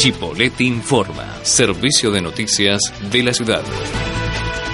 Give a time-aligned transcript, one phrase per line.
[0.00, 2.80] Chipolete Informa, servicio de noticias
[3.12, 3.62] de la ciudad.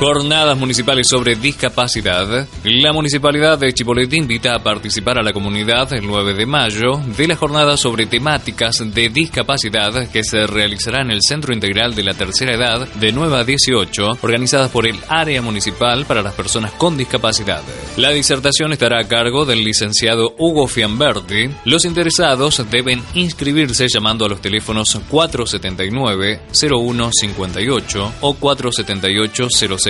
[0.00, 2.48] Jornadas municipales sobre discapacidad.
[2.64, 7.28] La municipalidad de Chipolete invita a participar a la comunidad el 9 de mayo de
[7.28, 12.14] la jornada sobre temáticas de discapacidad que se realizará en el Centro Integral de la
[12.14, 16.96] Tercera Edad de 9 a 18, organizadas por el Área Municipal para las Personas con
[16.96, 17.60] Discapacidad.
[17.98, 21.50] La disertación estará a cargo del licenciado Hugo Fiamberti.
[21.66, 29.89] Los interesados deben inscribirse llamando a los teléfonos 479 0158 o 478 06